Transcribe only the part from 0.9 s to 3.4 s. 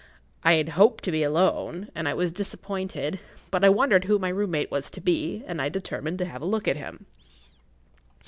to be alone, and I was disappointed;